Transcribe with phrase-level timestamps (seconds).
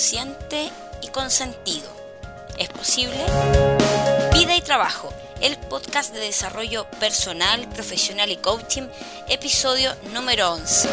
[0.00, 0.72] consciente
[1.02, 1.86] y con sentido.
[2.56, 3.22] ¿Es posible?
[4.32, 8.84] Vida y trabajo, el podcast de desarrollo personal, profesional y coaching,
[9.28, 10.88] episodio número 11.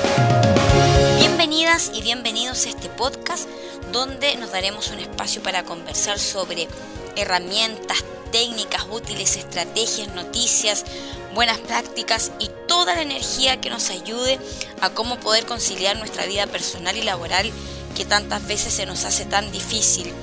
[1.19, 3.47] Bienvenidas y bienvenidos a este podcast
[3.93, 6.67] donde nos daremos un espacio para conversar sobre
[7.15, 8.03] herramientas,
[8.33, 10.83] técnicas útiles, estrategias, noticias,
[11.33, 14.37] buenas prácticas y toda la energía que nos ayude
[14.81, 17.53] a cómo poder conciliar nuestra vida personal y laboral
[17.95, 20.13] que tantas veces se nos hace tan difícil,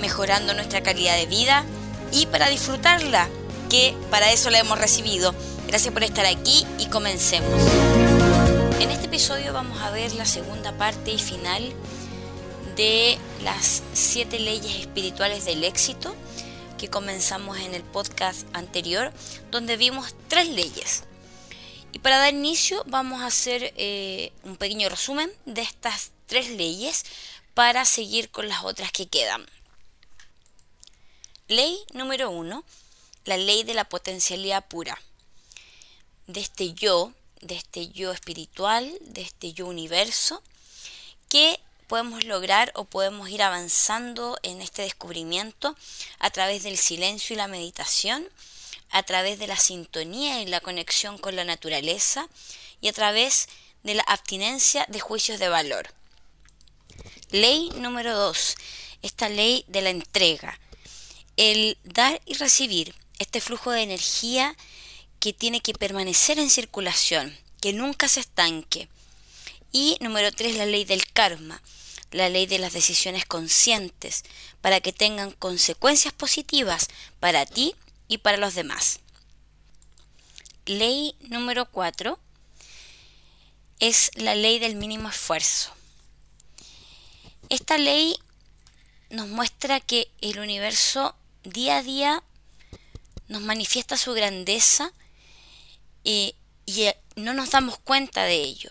[0.00, 1.64] mejorando nuestra calidad de vida
[2.12, 3.28] y para disfrutarla,
[3.68, 5.34] que para eso la hemos recibido.
[5.66, 7.60] Gracias por estar aquí y comencemos.
[8.80, 11.72] En este episodio vamos a ver la segunda parte y final
[12.76, 16.14] de las siete leyes espirituales del éxito
[16.78, 19.12] que comenzamos en el podcast anterior,
[19.50, 21.04] donde vimos tres leyes.
[21.92, 27.04] Y para dar inicio vamos a hacer eh, un pequeño resumen de estas tres leyes
[27.54, 29.44] para seguir con las otras que quedan.
[31.48, 32.64] Ley número uno,
[33.24, 34.96] la ley de la potencialidad pura.
[36.28, 40.40] De este yo, de este yo espiritual, de este yo universo,
[41.28, 45.76] que podemos lograr o podemos ir avanzando en este descubrimiento
[46.20, 48.24] a través del silencio y la meditación,
[48.90, 52.28] a través de la sintonía y la conexión con la naturaleza
[52.80, 53.48] y a través
[53.82, 55.92] de la abstinencia de juicios de valor.
[57.32, 58.56] Ley número 2.
[59.02, 60.58] Esta ley de la entrega.
[61.36, 62.92] El dar y recibir.
[63.20, 64.56] Este flujo de energía
[65.20, 68.88] que tiene que permanecer en circulación, que nunca se estanque.
[69.70, 70.56] Y número 3.
[70.56, 71.62] La ley del karma.
[72.10, 74.24] La ley de las decisiones conscientes
[74.60, 76.88] para que tengan consecuencias positivas
[77.20, 77.76] para ti
[78.08, 78.98] y para los demás.
[80.66, 82.18] Ley número 4
[83.78, 85.72] es la ley del mínimo esfuerzo.
[87.50, 88.16] Esta ley
[89.10, 92.22] nos muestra que el universo día a día
[93.26, 94.92] nos manifiesta su grandeza
[96.04, 98.70] eh, y eh, no nos damos cuenta de ello.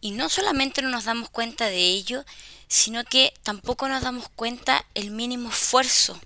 [0.00, 2.24] Y no solamente no nos damos cuenta de ello,
[2.68, 6.18] sino que tampoco nos damos cuenta el mínimo esfuerzo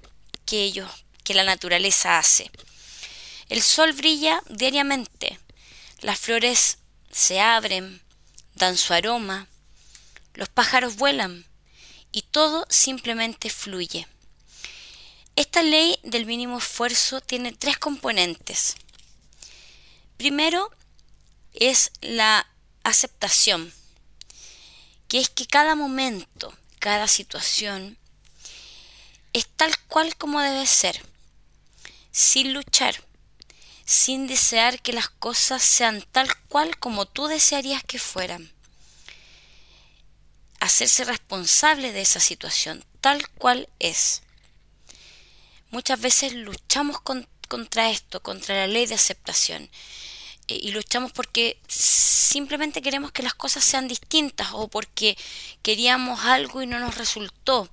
[0.46, 0.88] que ellos,
[1.24, 2.52] que la naturaleza hace.
[3.48, 5.40] El sol brilla diariamente,
[6.02, 6.78] las flores
[7.10, 8.00] se abren,
[8.54, 9.48] dan su aroma,
[10.34, 11.44] los pájaros vuelan,
[12.14, 14.06] y todo simplemente fluye.
[15.34, 18.76] Esta ley del mínimo esfuerzo tiene tres componentes.
[20.16, 20.70] Primero
[21.54, 22.46] es la
[22.84, 23.74] aceptación,
[25.08, 27.98] que es que cada momento, cada situación
[29.32, 31.04] es tal cual como debe ser,
[32.12, 33.02] sin luchar,
[33.84, 38.54] sin desear que las cosas sean tal cual como tú desearías que fueran
[40.66, 44.22] hacerse responsable de esa situación tal cual es.
[45.70, 49.68] Muchas veces luchamos contra esto, contra la ley de aceptación.
[50.48, 55.18] Eh, y luchamos porque simplemente queremos que las cosas sean distintas o porque
[55.60, 57.68] queríamos algo y no nos resultó.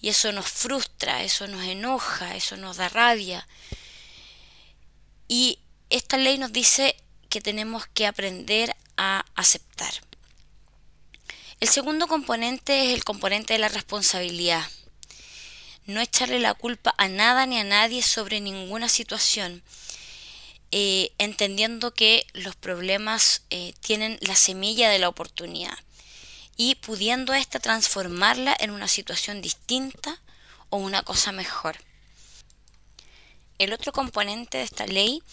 [0.00, 3.48] Y eso nos frustra, eso nos enoja, eso nos da rabia.
[5.26, 5.58] Y
[5.90, 6.94] esta ley nos dice
[7.30, 10.07] que tenemos que aprender a aceptar.
[11.60, 14.64] El segundo componente es el componente de la responsabilidad.
[15.86, 19.64] No echarle la culpa a nada ni a nadie sobre ninguna situación,
[20.70, 25.76] eh, entendiendo que los problemas eh, tienen la semilla de la oportunidad
[26.56, 30.20] y pudiendo ésta transformarla en una situación distinta
[30.70, 31.76] o una cosa mejor.
[33.58, 35.24] El otro componente de esta ley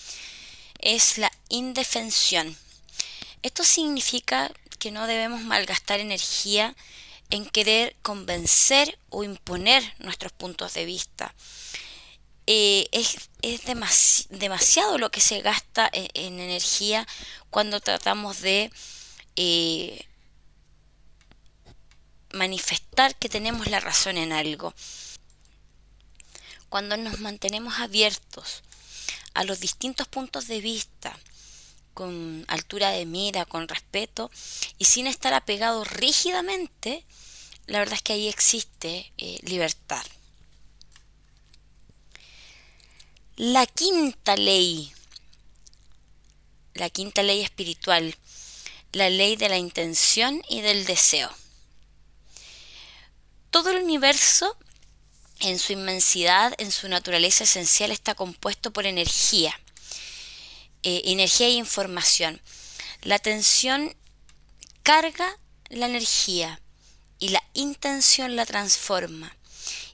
[0.80, 2.58] es la indefensión.
[3.44, 4.52] Esto significa
[4.86, 6.76] que no debemos malgastar energía
[7.32, 11.34] en querer convencer o imponer nuestros puntos de vista.
[12.46, 13.32] Eh, es,
[14.30, 17.08] demasiado lo que se gasta e, en, energía
[17.50, 18.72] cuando tratamos de
[19.36, 20.06] eh,
[22.32, 24.72] manifestar que tenemos la razón en algo.
[26.70, 28.62] Cuando nos mantenemos abiertos
[29.34, 31.18] a los distintos puntos de vista,
[31.96, 34.30] con altura de mira, con respeto
[34.78, 37.04] y sin estar apegado rígidamente,
[37.66, 40.06] la verdad es que ahí existe eh, libertad.
[43.38, 44.94] La quinta ley,
[46.74, 48.16] la quinta ley espiritual,
[48.92, 51.32] la ley de la intención y del deseo.
[53.52, 54.58] Todo el universo,
[55.40, 59.58] en su inmensidad, en su naturaleza esencial, está compuesto por energía
[60.86, 62.40] eh, energía e información.
[63.02, 63.96] La atención
[64.84, 65.40] carga
[65.70, 66.62] la energía
[67.18, 69.36] y la intención la transforma.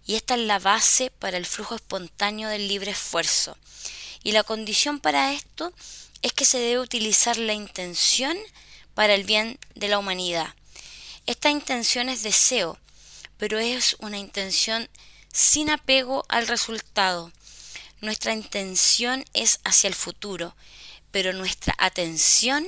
[0.06, 3.58] Y esta es la base para el flujo espontáneo del libre esfuerzo.
[4.22, 5.72] Y la condición para esto
[6.22, 8.38] es que se debe utilizar la intención
[8.94, 10.54] para el bien de la humanidad.
[11.26, 12.78] Esta intención es deseo,
[13.38, 14.90] pero es una intención
[15.32, 17.32] sin apego al resultado.
[18.02, 20.54] Nuestra intención es hacia el futuro,
[21.12, 22.66] pero nuestra atención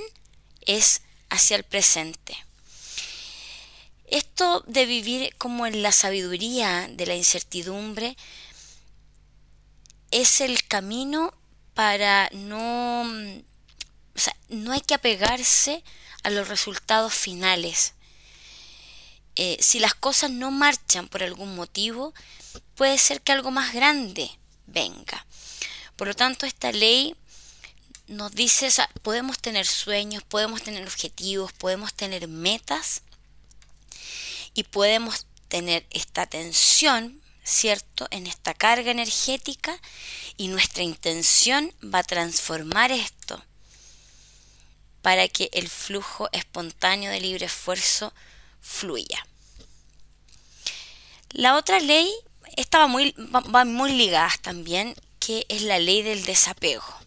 [0.61, 2.37] es hacia el presente.
[4.05, 8.15] Esto de vivir como en la sabiduría de la incertidumbre
[10.11, 11.33] es el camino
[11.73, 13.01] para no...
[14.15, 15.83] O sea, no hay que apegarse
[16.21, 17.93] a los resultados finales.
[19.35, 22.13] Eh, si las cosas no marchan por algún motivo,
[22.75, 24.29] puede ser que algo más grande
[24.67, 25.25] venga.
[25.95, 27.15] Por lo tanto, esta ley
[28.07, 28.69] nos dice,
[29.01, 33.01] podemos tener sueños, podemos tener objetivos, podemos tener metas,
[34.53, 39.79] y podemos tener esta tensión, ¿cierto?, en esta carga energética
[40.37, 43.43] y nuestra intención va a transformar esto
[45.01, 48.13] para que el flujo espontáneo de libre esfuerzo
[48.61, 49.25] fluya.
[51.31, 52.09] La otra ley
[52.55, 57.02] estaba muy, va muy ligada también, que es la ley del desapego.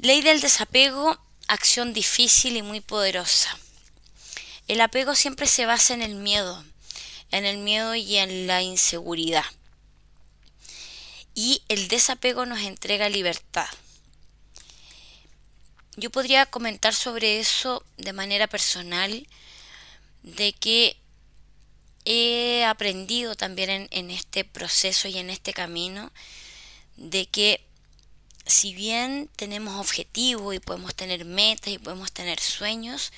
[0.00, 1.18] Ley del desapego,
[1.48, 3.58] acción difícil y muy poderosa.
[4.68, 6.64] El apego siempre se basa en el miedo,
[7.32, 9.44] en el miedo y en la inseguridad.
[11.34, 13.66] Y el desapego nos entrega libertad.
[15.96, 19.26] Yo podría comentar sobre eso de manera personal,
[20.22, 20.96] de que
[22.04, 26.12] he aprendido también en, en, este proceso y en este camino,
[26.96, 27.67] de que
[28.48, 33.12] si bien tenemos objetivos y podemos tener metas y podemos tener sueños,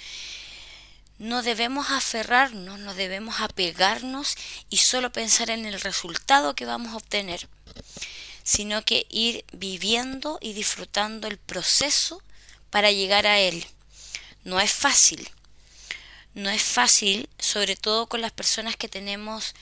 [1.19, 4.35] no debemos aferrarnos, no debemos apegarnos
[4.71, 7.49] y solo pensar en el resultado que vamos a obtener,
[8.43, 12.21] sino que ir viviendo y disfrutando el proceso
[12.71, 13.65] para llegar a él.
[14.44, 15.31] No es fácil,
[16.35, 19.55] no es fácil, sobre todo con las personas que tenemos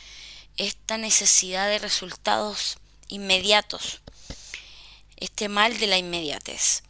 [0.57, 2.79] esta necesidad de resultados
[3.09, 4.01] inmediatos,
[5.21, 6.83] este mal de la inmediatez.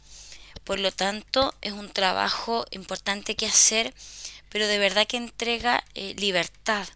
[0.63, 3.93] Por lo tanto, es un trabajo importante que hacer
[4.49, 6.87] pero de verdad que entrega eh, libertad.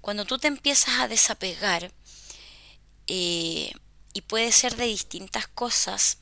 [0.00, 1.92] Cuando tú te empiezas a desapegar,
[3.06, 3.72] eh,
[4.12, 6.18] y puede ser de distintas cosas,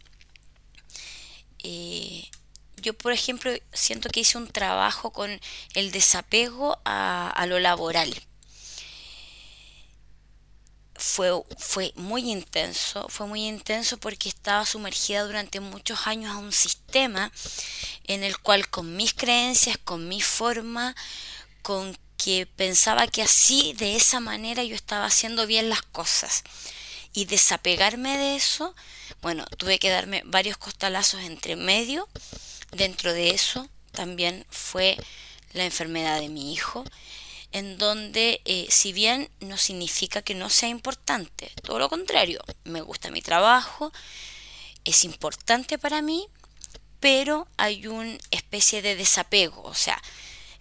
[1.62, 2.28] eh,
[2.76, 5.40] yo por ejemplo siento que hice un trabajo con
[5.74, 8.14] el desapego a, a lo laboral
[10.98, 16.52] fue, fue muy intenso, fue muy intenso porque estaba sumergida durante muchos años a un
[16.52, 17.32] sistema
[18.04, 20.94] en el cual con mis creencias, con mi forma,
[21.62, 26.44] con que pensaba que así, de esa manera yo estaba haciendo bien las cosas.
[27.12, 28.74] Y desapegarme de eso,
[29.22, 32.08] bueno, tuve que darme varios costalazos entre medio.
[32.72, 34.98] Dentro de eso también fue
[35.52, 36.84] la enfermedad de mi hijo
[37.52, 42.80] en donde eh, si bien no significa que no sea importante, todo lo contrario, me
[42.80, 43.92] gusta mi trabajo,
[44.84, 46.26] es importante para mí,
[47.00, 50.00] pero hay una especie de desapego, o sea,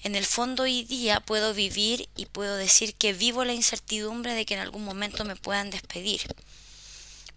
[0.04, 4.46] en el fondo hoy día puedo vivir y puedo decir que vivo la incertidumbre de
[4.46, 6.22] que en algún momento me puedan despedir,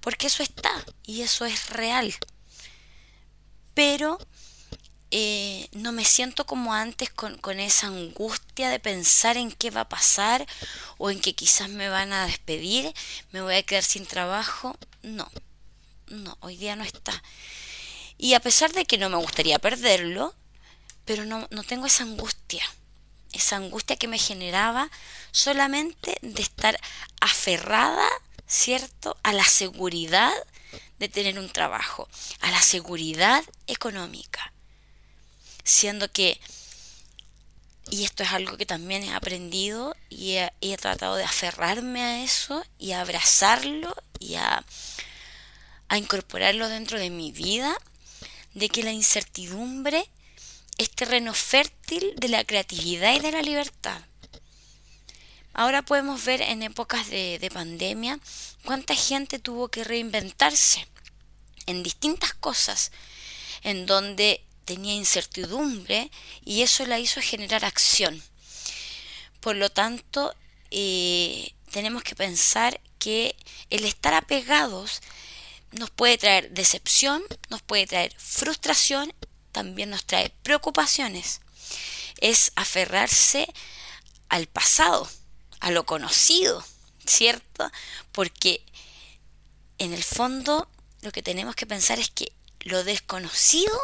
[0.01, 2.15] porque eso está y eso es real,
[3.75, 4.19] pero
[5.11, 9.83] eh, no me siento como antes con, con, esa angustia de pensar en qué va
[9.83, 10.47] a pasar
[10.99, 12.93] o en que quizás me van a despedir,
[13.33, 14.77] me voy a quedar sin trabajo.
[15.03, 15.31] No,
[16.09, 17.23] no, hoy día no está.
[18.19, 20.35] Y a pesar de que no me gustaría perderlo,
[21.07, 22.63] pero no, no tengo esa angustia,
[23.33, 24.91] esa angustia que me generaba
[25.31, 26.79] solamente de estar
[27.21, 28.07] aferrada,
[28.47, 30.33] ¿cierto?, a la seguridad
[30.99, 32.09] de tener un trabajo,
[32.41, 34.53] a la seguridad económica
[35.69, 36.41] siendo que,
[37.91, 42.65] y esto es algo que también he aprendido y he, tratado de aferrarme a eso
[42.79, 44.65] y a abrazarlo y a,
[45.89, 47.77] a incorporarlo dentro de mi vida,
[48.55, 50.09] de que la incertidumbre
[50.79, 54.01] es terreno fértil de la creatividad y de la libertad.
[55.53, 58.19] Ahora podemos ver en épocas de, de, pandemia
[58.65, 60.87] cuánta gente tuvo que reinventarse
[61.67, 62.93] en distintas cosas,
[63.63, 66.11] en donde tenía incertidumbre
[66.45, 68.23] y eso la hizo generar acción.
[69.41, 70.35] Por lo tanto,
[70.71, 73.35] eh, tenemos que pensar que
[73.71, 75.01] el estar apegados
[75.73, 79.15] nos puede traer decepción, nos puede traer frustración,
[79.53, 81.41] también nos trae preocupaciones.
[82.21, 83.49] Es aferrarse
[84.29, 85.09] al pasado,
[85.61, 86.63] a lo conocido,
[87.07, 87.71] ¿cierto?
[88.13, 88.63] Porque
[89.79, 90.69] en el fondo
[91.01, 93.81] lo que tenemos que pensar es que lo desconocido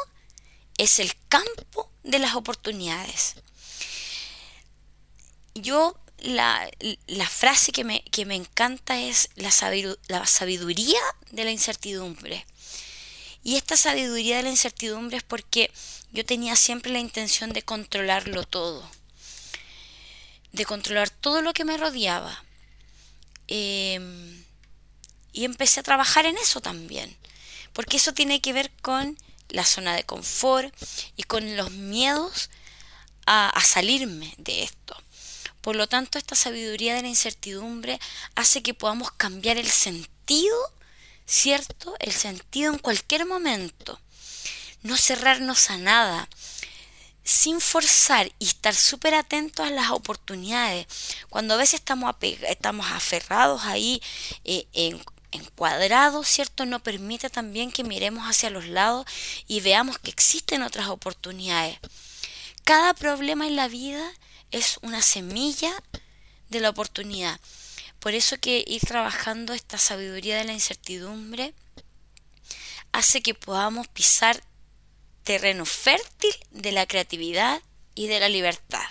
[0.79, 3.35] es el campo de las oportunidades.
[5.55, 6.69] Yo la,
[7.29, 9.53] frase que me, que me, encanta es la,
[10.09, 11.01] la sabiduría
[11.31, 12.47] de la incertidumbre.
[13.43, 15.71] Y esta sabiduría de la incertidumbre es porque
[16.13, 18.89] yo tenía siempre la intención de controlarlo todo,
[20.53, 22.43] de controlar todo lo que me rodeaba.
[23.49, 24.45] Em,
[25.33, 27.15] y empecé a trabajar en eso también,
[27.75, 29.19] porque eso tiene que ver con
[29.55, 30.75] la zona de confort
[31.17, 32.51] y con los miedos
[33.27, 34.97] a, salirme de esto.
[35.61, 37.99] Por lo tanto, esta sabiduría de la incertidumbre
[38.35, 40.75] hace que podamos cambiar el sentido
[41.27, 41.95] ¿cierto?
[41.99, 44.01] El sentido en cualquier momento.
[44.83, 46.29] No cerrarnos a nada,
[47.25, 50.87] sin forzar y estar súper atentos a las oportunidades.
[51.31, 54.03] Cuando a veces estamos, estamos aferrados ahí
[54.45, 55.03] eh, en,
[55.35, 56.65] encuadrados, ¿cierto?
[56.67, 59.07] No permite también que miremos hacia los lados
[59.47, 61.79] y veamos que existen otras oportunidades.
[62.65, 64.11] Cada problema en la vida
[64.51, 65.73] es una semilla
[66.49, 67.39] de la oportunidad.
[67.99, 71.55] Por eso que ir trabajando esta sabiduría de la incertidumbre
[72.93, 74.43] hace que podamos pisar
[75.25, 77.61] terreno fértil de la creatividad
[77.95, 78.87] y de la libertad.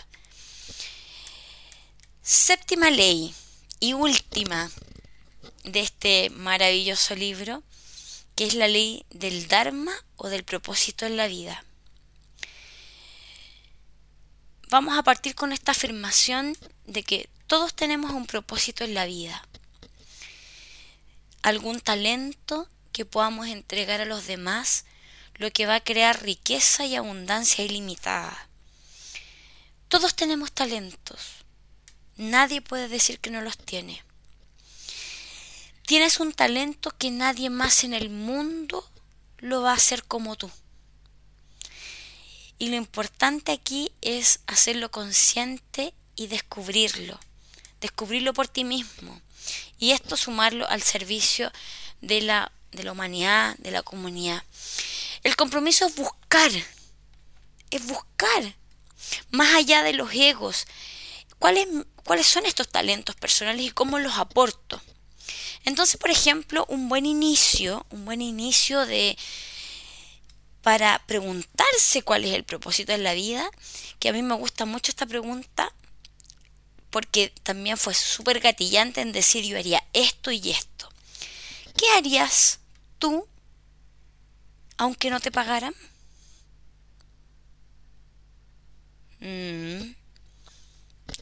[2.22, 3.34] Séptima ley
[3.80, 4.70] y última
[5.63, 7.63] de este maravilloso libro,
[8.36, 11.63] que es la ley del Dharma o del propósito en la vida.
[14.70, 19.48] Vamos a partir con esta afirmación de que todos tenemos un propósito en la vida,
[21.43, 24.86] algún talento que podamos entregar a los demás,
[25.36, 28.48] lo que va a crear riqueza y abundancia ilimitada.
[29.89, 31.46] Todos tenemos talentos,
[32.17, 34.03] nadie puede decir que no los tiene.
[35.86, 38.90] Tienes un talento que nadie más en el mundo
[39.38, 40.50] lo va a hacer como tú.
[42.58, 47.20] Y lo importante aquí es hacerlo consciente y descubrirlo
[47.84, 49.22] descubrirlo por ti mismo
[49.78, 51.52] y esto sumarlo al servicio
[52.02, 54.42] de la, de la humanidad, de la comunidad.
[55.22, 56.52] El compromiso es buscar,
[57.70, 58.56] es buscar,
[59.32, 60.66] más allá de los egos,
[61.40, 61.68] cuáles,
[62.06, 64.82] cuáles son estos talentos personales y cómo los aporto.
[65.65, 69.17] Entonces, por ejemplo, un buen inicio, un buen inicio de
[70.62, 73.50] para preguntarse cuál es el propósito de la vida,
[74.00, 75.74] que a mí me gusta mucho esta pregunta,
[76.89, 80.89] porque también fue súper gatillante en decir yo haría esto y esto.
[81.77, 82.60] ¿Qué harías
[82.98, 83.27] tú
[84.77, 85.74] aunque no te pagaran?
[89.20, 89.93] Mm,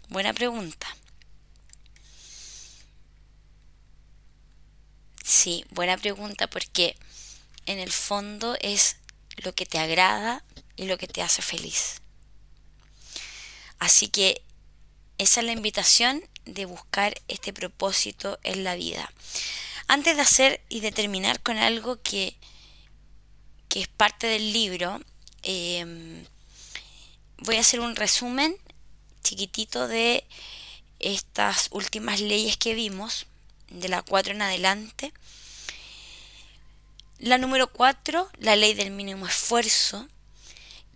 [0.10, 0.88] buena pregunta.
[5.42, 6.96] Sí, buena pregunta porque
[7.66, 8.98] en el fondo es
[9.38, 10.44] lo que te agrada
[10.76, 12.04] y lo que te hace feliz.
[13.80, 14.44] Así que
[15.18, 19.12] esa es la invitación de buscar este propósito en la vida.
[19.88, 22.38] Antes de hacer y de terminar con algo que,
[23.68, 25.02] que es parte del libro,
[25.42, 26.24] em,
[27.40, 28.56] voy a hacer un resumen
[29.24, 30.24] chiquitito de
[31.00, 33.26] estas últimas leyes que vimos,
[33.72, 35.12] de la 4 en adelante.
[37.22, 40.10] La número 4, la ley del mínimo esfuerzo,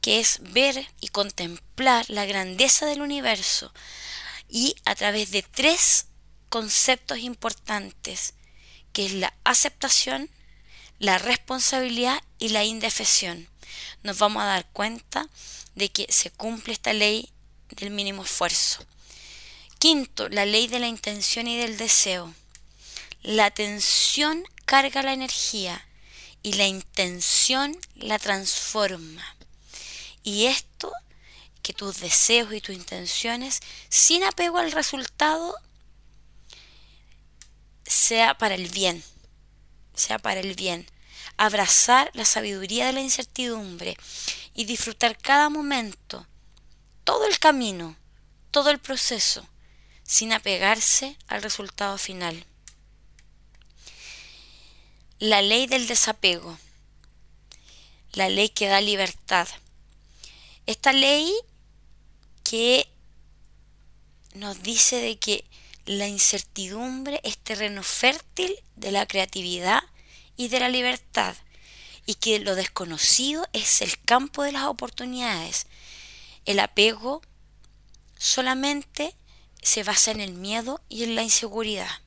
[0.02, 3.72] que es ver y contemplar la grandeza del universo
[4.50, 6.08] y a través de tres
[6.50, 8.34] conceptos importantes,
[8.92, 10.32] que es la aceptación,
[10.98, 13.48] la responsabilidad y la indefensión.
[14.02, 15.30] Nos vamos a dar cuenta
[15.76, 17.30] de que se cumple esta ley
[17.70, 18.84] del mínimo esfuerzo.
[19.78, 22.34] Quinto, la ley de la intención y del deseo.
[23.22, 25.86] La atención carga la energía
[26.46, 29.36] y la intención la transforma.
[30.22, 30.92] Y esto
[31.64, 35.56] que tus deseos y tus intenciones, sin apego al resultado,
[37.84, 39.04] sea para el bien,
[39.96, 40.86] sea para el bien.
[41.36, 43.98] Abrazar la sabiduría de la incertidumbre
[44.54, 46.28] y disfrutar cada momento,
[47.06, 47.98] todo el camino,
[48.52, 49.50] todo el proceso,
[50.04, 52.46] sin apegarse al resultado final.
[55.20, 56.58] La ley del desapego,
[58.12, 59.48] la ley que da libertad.
[60.66, 61.34] Esta ley
[62.44, 62.90] que
[64.34, 65.46] nos dice de que
[65.86, 69.84] la incertidumbre es terreno fértil de la creatividad
[70.36, 71.34] y de la libertad
[72.06, 75.68] y que lo desconocido es el campo de las oportunidades.
[76.46, 77.22] El apego
[78.18, 79.16] solamente
[79.62, 82.05] se basa en el miedo y en la inseguridad.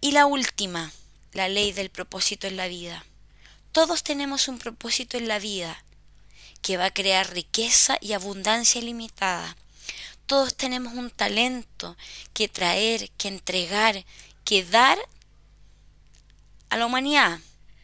[0.00, 0.92] Y la última,
[1.32, 3.04] la ley del propósito en la vida.
[3.72, 5.82] Todos tenemos un propósito en la vida
[6.62, 9.56] que va a crear riqueza y abundancia ilimitada.
[10.26, 11.96] Todos tenemos un talento
[12.32, 14.04] que traer, que entregar,
[14.44, 14.98] que dar
[16.70, 17.40] a la humanidad,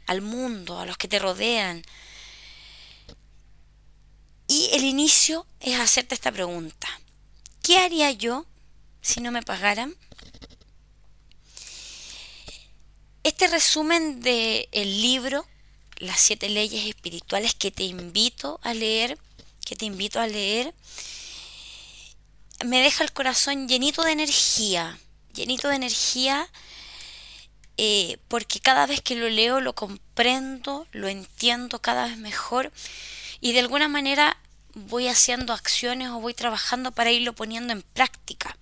[0.06, 1.82] al mundo, a los que te rodean.
[4.46, 6.88] Y el inicio es hacerte esta pregunta.
[7.62, 8.46] ¿Qué haría yo
[9.00, 9.96] si no me pagaran?
[13.24, 15.46] Este resumen del el libro
[15.96, 19.18] Las siete leyes espirituales que te invito a leer,
[19.64, 20.74] que te invito a leer,
[22.66, 24.98] me deja el corazón llenito de energía,
[25.32, 26.50] llenito de energía,
[27.78, 32.72] eh, porque cada vez que lo leo lo comprendo, lo entiendo cada vez mejor
[33.40, 34.36] y de alguna manera
[34.74, 38.58] voy haciendo acciones o voy trabajando para irlo poniendo en práctica,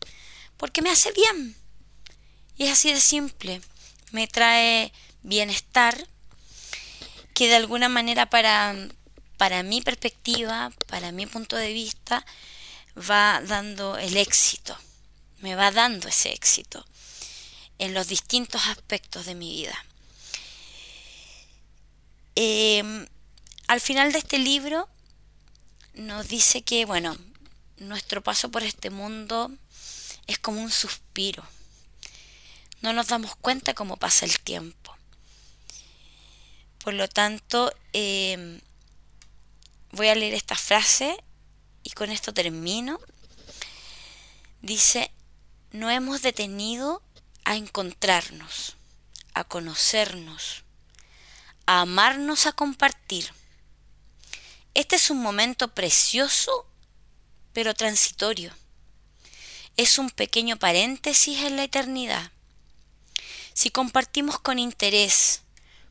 [0.56, 1.56] porque me hace bien.
[2.56, 3.60] Y es así de simple,
[4.12, 4.92] me trae
[5.22, 6.06] bienestar
[7.34, 8.74] que de alguna manera para,
[9.36, 12.24] para mi perspectiva, para mi punto de vista,
[12.96, 14.76] va dando el éxito,
[15.38, 16.84] me va dando ese éxito
[17.78, 19.84] en los distintos aspectos de mi vida.
[22.34, 23.06] Em,
[23.66, 24.88] al final de este libro
[25.94, 27.16] nos dice que, bueno,
[27.78, 29.50] nuestro paso por este mundo
[30.26, 31.44] es como un suspiro.
[32.82, 34.96] No nos damos cuenta cómo pasa el tiempo.
[36.82, 38.60] Por lo tanto, em,
[39.92, 41.16] voy a leer esta frase
[41.84, 42.98] y con esto termino.
[44.62, 45.12] Dice,
[45.70, 47.02] no hemos detenido
[47.44, 48.76] a encontrarnos,
[49.32, 50.64] a conocernos,
[51.66, 53.32] a amarnos, a compartir.
[54.74, 56.66] Este es un momento precioso,
[57.52, 58.52] pero transitorio.
[59.76, 62.31] Es un pequeño paréntesis en la eternidad.
[63.54, 65.42] Si compartimos con interés,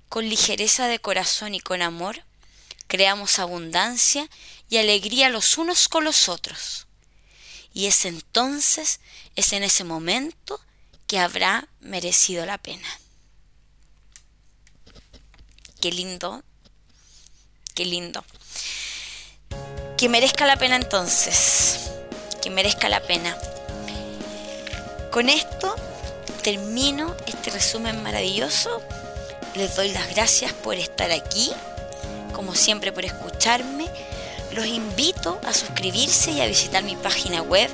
[0.09, 2.23] con ligereza de corazón y con amor,
[2.87, 4.29] creamos abundancia
[4.69, 6.87] y alegría los unos con los otros.
[7.73, 8.99] Y es entonces,
[9.35, 10.59] es en ese momento
[11.07, 12.87] que habrá merecido la pena.
[15.79, 16.43] Qué lindo,
[17.73, 18.23] qué lindo.
[19.97, 21.91] Que merezca la pena entonces,
[22.41, 23.37] que merezca la pena.
[25.11, 25.75] Con esto
[26.41, 28.81] termino este resumen maravilloso.
[29.55, 31.51] Les doy las gracias por estar aquí,
[32.33, 33.87] como siempre por escucharme.
[34.53, 37.69] Los invito a suscribirse y a visitar mi página web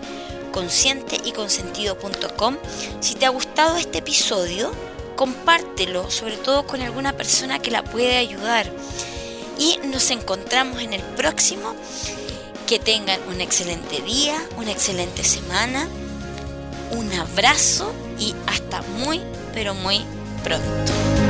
[0.51, 2.57] consciente y consentido.com.
[2.99, 4.71] Si te ha gustado este episodio,
[5.15, 8.71] compártelo, sobre todo con alguna persona que la puede ayudar.
[9.59, 11.73] Y nos encontramos en el próximo.
[12.67, 15.87] Que tengan un excelente día, una excelente semana.
[16.91, 19.21] Un abrazo y hasta muy,
[19.53, 20.01] pero muy
[20.43, 21.26] pronto.